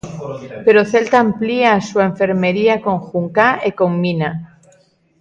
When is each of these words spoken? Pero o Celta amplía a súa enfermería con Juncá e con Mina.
Pero 0.65 0.79
o 0.81 0.87
Celta 0.93 1.17
amplía 1.25 1.69
a 1.73 1.85
súa 1.89 2.07
enfermería 2.11 2.75
con 2.85 2.95
Juncá 3.09 3.47
e 3.67 3.69
con 3.79 3.91
Mina. 4.03 4.31